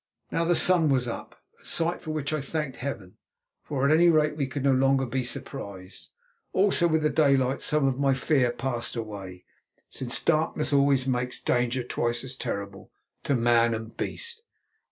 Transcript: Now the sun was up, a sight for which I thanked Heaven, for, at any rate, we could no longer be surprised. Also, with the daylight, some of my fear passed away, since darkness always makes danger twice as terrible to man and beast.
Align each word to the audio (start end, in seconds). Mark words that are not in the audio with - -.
Now 0.31 0.45
the 0.45 0.55
sun 0.55 0.89
was 0.89 1.07
up, 1.07 1.39
a 1.61 1.63
sight 1.63 2.01
for 2.01 2.09
which 2.09 2.33
I 2.33 2.41
thanked 2.41 2.77
Heaven, 2.77 3.17
for, 3.61 3.85
at 3.87 3.93
any 3.93 4.09
rate, 4.09 4.35
we 4.35 4.47
could 4.47 4.63
no 4.63 4.71
longer 4.71 5.05
be 5.05 5.23
surprised. 5.23 6.09
Also, 6.53 6.87
with 6.87 7.03
the 7.03 7.09
daylight, 7.11 7.61
some 7.61 7.85
of 7.87 7.99
my 7.99 8.15
fear 8.15 8.51
passed 8.51 8.95
away, 8.95 9.43
since 9.89 10.19
darkness 10.19 10.73
always 10.73 11.07
makes 11.07 11.39
danger 11.39 11.83
twice 11.83 12.23
as 12.23 12.35
terrible 12.35 12.89
to 13.25 13.35
man 13.35 13.75
and 13.75 13.95
beast. 13.95 14.41